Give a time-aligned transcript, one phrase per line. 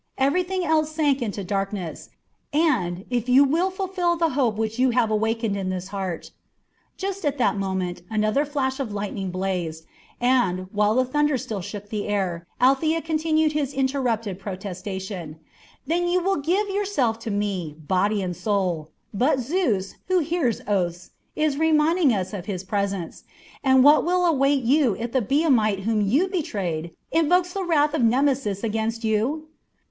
[0.17, 2.09] Everything else sank into darkness,
[2.51, 6.31] and, if you will fulfil the hope which you awakened in this heart"
[6.97, 9.85] Just at that moment another flash of lightning blazed,
[10.19, 15.37] and, while the thunder still shook the air, Althea continued his interrupted protestation:
[15.85, 21.11] "Then you will give yourself to me, body and soul but Zeus, who hears oaths,
[21.35, 23.23] is reminding us of his presence
[23.63, 28.01] and what will await you if the Biamite whom you betrayed invokes the wrath of
[28.01, 29.45] Nemesis against you?"